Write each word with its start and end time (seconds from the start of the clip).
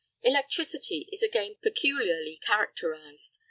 Electricity 0.23 1.07
is 1.11 1.21
again 1.21 1.57
peculiarly 1.61 2.35
characterised. 2.41 3.37